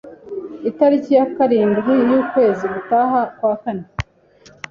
[0.69, 3.85] itariki ya karindwi y'ukwezi gutaha kwa kane